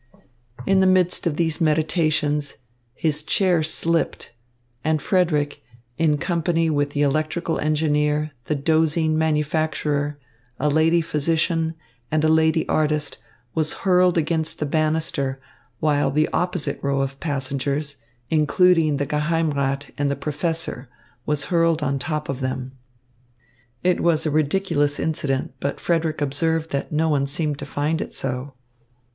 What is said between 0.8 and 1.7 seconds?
midst of these